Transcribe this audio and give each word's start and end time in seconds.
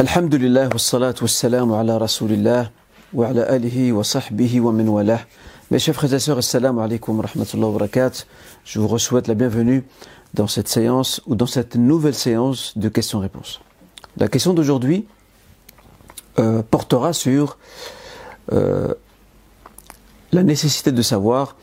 الحمد 0.00 0.34
لله 0.34 0.68
والصلاة 0.68 1.14
والسلام 1.22 1.72
على 1.72 1.96
رسول 1.96 2.32
الله 2.32 2.70
وعلى 3.14 3.56
آله 3.56 3.92
وصحبه 3.92 4.60
ومن 4.60 4.88
والاه 4.88 5.20
Mes 5.70 5.78
chers 5.78 5.94
frères 5.94 6.12
et 6.12 6.18
sœurs, 6.18 6.36
assalamu 6.36 6.82
alaikum 6.82 7.18
wa 7.18 7.24
rahmatullahi 7.24 7.72
wa 7.72 7.78
barakatuh. 7.78 8.26
Je 8.66 8.78
vous 8.78 8.98
souhaite 8.98 9.26
la 9.26 9.32
bienvenue 9.32 9.84
dans 10.34 10.48
cette 10.48 10.68
séance 10.68 11.22
ou 11.26 11.34
dans 11.34 11.46
cette 11.46 11.76
nouvelle 11.76 12.12
séance 12.12 12.76
de 12.76 12.90
questions-réponses. 12.90 13.62
La 14.18 14.28
question 14.28 14.52
d'aujourd'hui 14.52 15.06
euh, 16.38 16.62
portera 16.62 17.14
sur 17.14 17.56
euh, 18.52 18.92
la 20.30 20.42
nécessité 20.42 20.92
de 20.92 21.00
savoir 21.00 21.56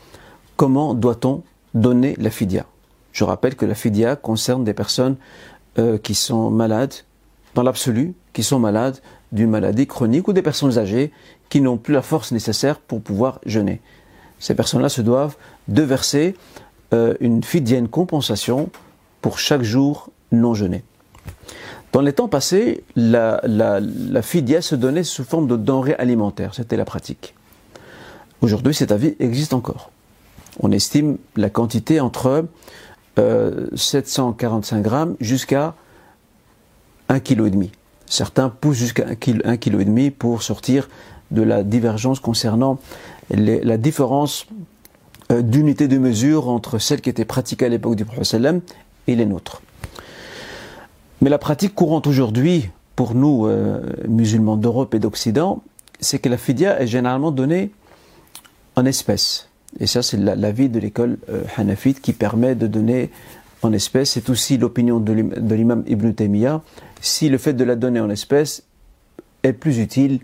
comment 0.56 0.94
doit-on 0.94 1.44
donner 1.72 2.16
la 2.18 2.30
fidia. 2.30 2.66
Je 3.12 3.22
rappelle 3.22 3.54
que 3.54 3.64
la 3.64 3.76
fidia 3.76 4.16
concerne 4.16 4.64
des 4.64 4.74
personnes 4.74 5.18
euh, 5.78 5.98
qui 5.98 6.16
sont 6.16 6.50
malades 6.50 6.94
dans 7.54 7.62
l'absolu, 7.62 8.14
qui 8.32 8.42
sont 8.42 8.58
malades 8.58 8.98
d'une 9.32 9.50
maladie 9.50 9.86
chronique 9.86 10.28
ou 10.28 10.32
des 10.32 10.42
personnes 10.42 10.78
âgées 10.78 11.12
qui 11.48 11.60
n'ont 11.60 11.76
plus 11.76 11.94
la 11.94 12.02
force 12.02 12.32
nécessaire 12.32 12.78
pour 12.78 13.00
pouvoir 13.00 13.40
jeûner. 13.46 13.80
Ces 14.38 14.54
personnes-là 14.54 14.88
se 14.88 15.02
doivent 15.02 15.36
de 15.68 15.82
verser 15.82 16.34
euh, 16.92 17.14
une 17.20 17.42
fidienne 17.42 17.88
compensation 17.88 18.70
pour 19.20 19.38
chaque 19.38 19.62
jour 19.62 20.10
non 20.32 20.54
jeûné. 20.54 20.84
Dans 21.92 22.00
les 22.00 22.12
temps 22.12 22.28
passés, 22.28 22.82
la, 22.96 23.40
la, 23.44 23.80
se 23.80 24.74
donnait 24.74 25.04
sous 25.04 25.24
forme 25.24 25.46
de 25.46 25.56
denrées 25.56 25.94
alimentaires, 25.94 26.54
c'était 26.54 26.76
la 26.76 26.84
pratique. 26.84 27.34
Aujourd'hui, 28.40 28.74
cet 28.74 28.90
avis 28.90 29.14
existe 29.20 29.54
encore. 29.54 29.90
On 30.60 30.72
estime 30.72 31.18
la 31.36 31.50
quantité 31.50 32.00
entre 32.00 32.46
euh, 33.18 33.66
745 33.74 34.82
grammes 34.82 35.16
jusqu'à 35.20 35.74
1,5 37.08 37.20
kg. 37.20 37.70
Certains 38.06 38.48
poussent 38.48 38.76
jusqu'à 38.76 39.04
1,5 39.04 39.58
kg 39.58 40.10
pour 40.10 40.42
sortir 40.42 40.88
de 41.30 41.42
la 41.42 41.62
divergence 41.62 42.20
concernant 42.20 42.78
la 43.30 43.76
différence 43.76 44.46
euh, 45.32 45.42
d'unité 45.42 45.88
de 45.88 45.98
mesure 45.98 46.48
entre 46.48 46.78
celle 46.78 47.00
qui 47.00 47.08
était 47.08 47.24
pratiquée 47.24 47.66
à 47.66 47.68
l'époque 47.68 47.96
du 47.96 48.04
Prophète 48.04 48.36
et 49.06 49.16
les 49.16 49.26
nôtres. 49.26 49.62
Mais 51.22 51.30
la 51.30 51.38
pratique 51.38 51.74
courante 51.74 52.06
aujourd'hui, 52.06 52.68
pour 52.96 53.14
nous, 53.14 53.46
euh, 53.46 53.80
musulmans 54.06 54.56
d'Europe 54.56 54.94
et 54.94 54.98
d'Occident, 54.98 55.62
c'est 56.00 56.18
que 56.18 56.28
la 56.28 56.36
fidia 56.36 56.80
est 56.80 56.86
généralement 56.86 57.30
donnée 57.30 57.70
en 58.76 58.84
espèces. 58.84 59.48
Et 59.80 59.86
ça, 59.86 60.02
c'est 60.02 60.18
l'avis 60.18 60.68
de 60.68 60.78
l'école 60.78 61.18
euh, 61.30 61.42
hanafite 61.56 62.00
qui 62.00 62.12
permet 62.12 62.54
de 62.54 62.66
donner 62.66 63.10
en 63.64 63.72
espèces. 63.72 64.12
C'est 64.12 64.30
aussi 64.30 64.58
l'opinion 64.58 65.00
de 65.00 65.54
l'imam 65.54 65.84
Ibn 65.86 66.12
Taymiyyah. 66.12 66.62
Si 67.00 67.28
le 67.28 67.38
fait 67.38 67.54
de 67.54 67.64
la 67.64 67.76
donner 67.76 68.00
en 68.00 68.10
espèces 68.10 68.64
est 69.42 69.52
plus 69.52 69.78
utile 69.78 70.20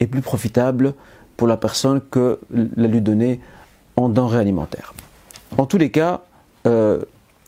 et 0.00 0.06
plus 0.06 0.22
profitable 0.22 0.94
pour 1.36 1.48
la 1.48 1.56
personne 1.56 2.00
que 2.00 2.38
la 2.50 2.86
lui 2.86 3.00
donner 3.00 3.40
en 3.96 4.08
denrées 4.08 4.38
alimentaires. 4.38 4.94
En 5.58 5.66
tous 5.66 5.78
les 5.78 5.90
cas, 5.90 6.22
euh, 6.66 7.02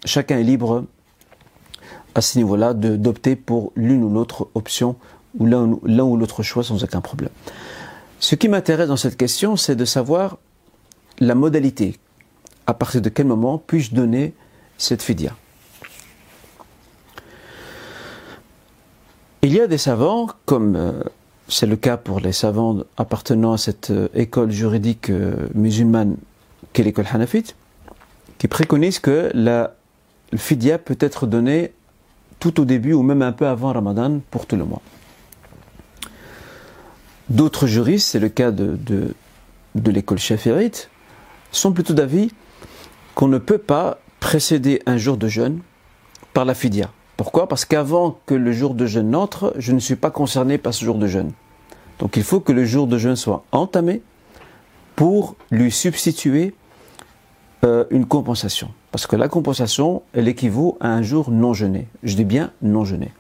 chacun 0.05 0.39
est 0.39 0.45
libre 0.45 0.85
à 2.15 2.21
ce 2.21 2.39
niveau-là 2.39 2.73
d'opter 2.75 3.37
pour 3.37 3.73
l'une 3.77 4.03
ou 4.03 4.11
l'autre 4.11 4.49
option 4.55 4.97
ou 5.39 5.47
l'un 5.47 5.67
ou 5.67 6.17
l'autre 6.17 6.43
choix 6.43 6.65
sans 6.65 6.83
aucun 6.83 7.01
problème. 7.01 7.31
Ce 8.21 8.35
qui 8.35 8.49
m'intéresse 8.49 8.89
dans 8.89 8.97
cette 8.97 9.17
question, 9.17 9.57
c'est 9.57 9.77
de 9.77 9.85
savoir 9.85 10.39
la 11.19 11.35
modalité. 11.35 11.97
À 12.67 12.75
partir 12.75 13.03
de 13.03 13.09
quel 13.09 13.27
moment 13.27 13.59
puis-je 13.59 13.95
donner 13.95 14.35
cette 14.79 15.03
fidia 15.03 15.35
Il 19.43 19.53
y 19.53 19.61
a 19.61 19.69
des 19.69 19.79
savants, 19.79 20.29
comme 20.45 20.75
euh, 20.75 20.93
c'est 21.47 21.67
le 21.67 21.77
cas 21.77 21.97
pour 21.97 22.19
les 22.19 22.33
savants 22.33 22.79
appartenant 22.97 23.53
à 23.53 23.59
cette 23.59 23.91
euh, 23.91 24.09
école 24.13 24.51
juridique 24.51 25.09
euh, 25.09 25.49
musulmane 25.55 26.17
qu'est 26.73 26.83
l'école 26.83 27.07
hanafite, 27.13 27.55
qui 28.39 28.49
préconisent 28.49 28.99
que 28.99 29.31
la 29.35 29.77
fidia 30.35 30.79
peut 30.79 30.97
être 30.99 31.29
donnée 31.29 31.73
tout 32.41 32.61
au 32.61 32.65
début 32.65 32.93
ou 32.93 33.03
même 33.03 33.23
un 33.23 33.31
peu 33.31 33.47
avant 33.47 33.73
Ramadan 33.73 34.21
pour 34.33 34.47
tout 34.47 34.57
le 34.57 34.65
mois. 34.65 34.83
D'autres 37.29 37.67
juristes, 37.67 38.09
c'est 38.09 38.19
le 38.19 38.29
cas 38.29 38.51
de, 38.51 39.15
l'école 39.75 40.19
chaférite, 40.19 40.91
sont 41.53 41.73
plutôt 41.73 41.95
d'avis 41.95 42.33
qu'on 43.15 43.29
ne 43.29 43.39
peut 43.39 43.59
pas 43.59 43.99
précéder 44.27 44.83
un 44.87 44.97
jour 44.97 45.17
de 45.17 45.29
jeûne 45.29 45.61
par 46.33 46.45
la 46.45 46.55
fidia. 46.55 46.91
Pourquoi? 47.17 47.47
Parce 47.47 47.65
qu'avant 47.65 48.19
que 48.27 48.35
le 48.35 48.51
jour 48.51 48.75
de 48.75 48.85
jeûne 48.85 49.11
n'entre, 49.11 49.55
je 49.57 49.71
ne 49.71 49.79
suis 49.79 49.95
pas 49.95 50.11
concerné 50.11 50.59
par 50.59 50.75
ce 50.75 50.85
jour 50.85 50.97
de 50.99 51.07
jeûne. 51.07 51.31
Donc 52.01 52.17
il 52.17 52.25
faut 52.25 52.41
que 52.41 52.51
le 52.51 52.65
jour 52.65 52.89
de 52.89 52.99
jeûne 52.99 53.15
soit 53.15 53.45
entamé 53.53 54.03
pour 54.97 55.37
lui 55.53 55.71
substituer 55.71 56.55
euh, 57.65 57.85
une 57.91 58.05
compensation. 58.05 58.71
Parce 58.91 59.07
que 59.07 59.15
la 59.15 59.29
compensation, 59.29 60.03
elle 60.13 60.27
équivaut 60.27 60.77
à 60.81 60.89
un 60.89 61.03
jour 61.03 61.31
non 61.31 61.55
jeûné. 61.55 61.87
Je 62.03 62.17
dis 62.17 62.25
bien 62.25 62.51
non 62.63 62.85
jeûné. 62.85 63.13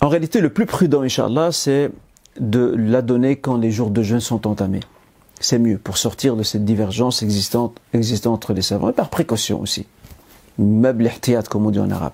En 0.00 0.08
réalité, 0.08 0.40
le 0.40 0.48
plus 0.48 0.64
prudent, 0.64 1.02
Inch'Allah, 1.02 1.52
c'est 1.52 1.90
de 2.40 2.74
la 2.74 3.02
donner 3.02 3.36
quand 3.36 3.58
les 3.58 3.70
jours 3.70 3.90
de 3.90 4.02
jeûne 4.02 4.20
sont 4.20 4.46
entamés. 4.46 4.80
C'est 5.42 5.58
mieux 5.58 5.76
pour 5.76 5.98
sortir 5.98 6.36
de 6.36 6.44
cette 6.44 6.64
divergence 6.64 7.24
existante, 7.24 7.76
existante 7.92 8.34
entre 8.34 8.52
les 8.52 8.62
savants 8.62 8.90
et 8.90 8.92
par 8.92 9.10
précaution 9.10 9.60
aussi. 9.60 9.86
Meuble 10.56 11.10
comme 11.50 11.66
on 11.66 11.70
dit 11.70 11.80
en 11.80 11.90
arabe. 11.90 12.12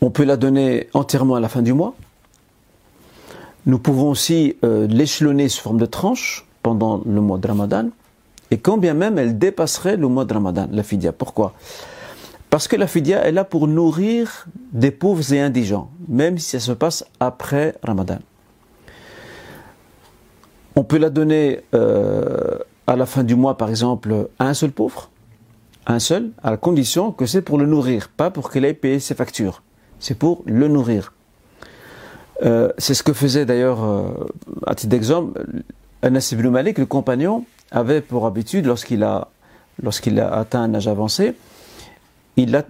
On 0.00 0.10
peut 0.10 0.24
la 0.24 0.38
donner 0.38 0.88
entièrement 0.94 1.34
à 1.34 1.40
la 1.40 1.50
fin 1.50 1.60
du 1.60 1.74
mois. 1.74 1.94
Nous 3.66 3.78
pouvons 3.78 4.08
aussi 4.08 4.56
euh, 4.64 4.86
l'échelonner 4.86 5.50
sous 5.50 5.60
forme 5.60 5.78
de 5.78 5.86
tranche 5.86 6.46
pendant 6.62 7.02
le 7.04 7.20
mois 7.20 7.36
de 7.36 7.46
Ramadan. 7.46 7.90
Et 8.50 8.56
quand 8.56 8.78
bien 8.78 8.94
même 8.94 9.18
elle 9.18 9.38
dépasserait 9.38 9.98
le 9.98 10.08
mois 10.08 10.24
de 10.24 10.32
Ramadan, 10.32 10.66
la 10.72 10.82
fidia. 10.82 11.12
Pourquoi? 11.12 11.52
Parce 12.48 12.68
que 12.68 12.76
la 12.76 12.86
fidia 12.86 13.22
est 13.26 13.32
là 13.32 13.44
pour 13.44 13.68
nourrir 13.68 14.46
des 14.72 14.90
pauvres 14.90 15.34
et 15.34 15.40
indigents, 15.40 15.90
même 16.08 16.38
si 16.38 16.50
ça 16.50 16.60
se 16.60 16.72
passe 16.72 17.04
après 17.20 17.74
Ramadan. 17.82 18.18
On 20.76 20.84
peut 20.84 20.98
la 20.98 21.10
donner 21.10 21.60
euh, 21.74 22.58
à 22.86 22.96
la 22.96 23.06
fin 23.06 23.24
du 23.24 23.34
mois, 23.34 23.56
par 23.56 23.68
exemple, 23.68 24.28
à 24.38 24.46
un 24.46 24.54
seul 24.54 24.70
pauvre, 24.70 25.10
un 25.86 25.98
seul, 25.98 26.30
à 26.42 26.50
la 26.50 26.56
condition 26.56 27.12
que 27.12 27.26
c'est 27.26 27.42
pour 27.42 27.58
le 27.58 27.66
nourrir, 27.66 28.08
pas 28.08 28.30
pour 28.30 28.50
qu'il 28.50 28.64
ait 28.64 28.74
payé 28.74 28.98
ses 28.98 29.14
factures 29.14 29.62
c'est 30.02 30.18
pour 30.18 30.42
le 30.44 30.68
nourrir. 30.68 31.14
Euh, 32.42 32.70
c'est 32.76 32.92
ce 32.92 33.02
que 33.04 33.12
faisait 33.12 33.46
d'ailleurs, 33.46 33.84
euh, 33.84 34.26
à 34.66 34.74
titre 34.74 34.90
d'exemple, 34.90 35.46
Anas 36.02 36.30
ibn 36.32 36.48
Malik, 36.48 36.78
le 36.78 36.86
compagnon, 36.86 37.44
avait 37.70 38.00
pour 38.00 38.26
habitude, 38.26 38.66
lorsqu'il 38.66 39.04
a, 39.04 39.28
atteint 40.32 40.62
un 40.62 40.74
âge 40.74 40.88
avancé, 40.88 41.34
il, 42.36 42.56
a, 42.56 42.64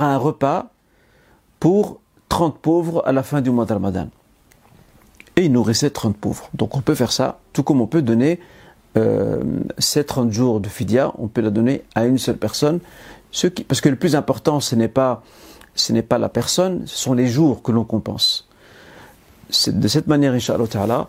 un 0.00 0.16
repas 0.16 0.70
pour 1.60 2.00
30 2.30 2.58
pauvres 2.58 3.02
à 3.04 3.12
la 3.12 3.22
fin 3.22 3.42
du 3.42 3.50
mois 3.50 3.66
de. 3.66 4.08
Et 5.36 5.44
il 5.44 5.52
nourrissait 5.52 5.90
30 5.90 6.16
pauvres. 6.16 6.48
Donc 6.54 6.76
on 6.76 6.80
peut 6.80 6.94
faire 6.94 7.12
ça, 7.12 7.38
tout 7.52 7.62
comme 7.62 7.80
on 7.80 7.86
peut 7.86 8.02
donner 8.02 8.40
euh, 8.96 9.42
ces 9.78 10.04
30 10.04 10.32
jours 10.32 10.60
de 10.60 10.68
fidia, 10.68 11.12
on 11.18 11.28
peut 11.28 11.42
la 11.42 11.50
donner 11.50 11.82
à 11.94 12.06
une 12.06 12.18
seule 12.18 12.38
personne. 12.38 12.80
Parce 13.68 13.80
que 13.82 13.88
le 13.88 13.96
plus 13.96 14.16
important, 14.16 14.60
ce 14.60 14.74
n'est 14.74 14.88
pas 14.88 15.22
ce 15.74 15.92
n'est 15.92 16.02
pas 16.02 16.16
la 16.16 16.30
personne, 16.30 16.86
ce 16.86 16.96
sont 16.96 17.12
les 17.12 17.26
jours 17.26 17.62
que 17.62 17.70
l'on 17.70 17.84
compense. 17.84 18.48
De 19.66 19.88
cette 19.88 20.06
manière, 20.06 20.32
Inch'Allah 20.32 21.08